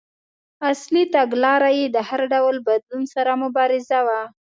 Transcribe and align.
اصلي 0.69 1.03
تګلاره 1.13 1.69
یې 1.77 1.85
د 1.95 1.97
هر 2.09 2.21
ډول 2.33 2.55
بدلون 2.67 3.03
سره 3.13 3.31
مبارزه 3.43 3.99
وه. 4.07 4.21